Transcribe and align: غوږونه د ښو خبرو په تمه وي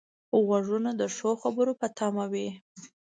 غوږونه 0.45 0.89
د 0.99 1.03
ښو 1.15 1.31
خبرو 1.43 1.73
په 1.81 1.87
تمه 1.97 2.25
وي 2.31 2.47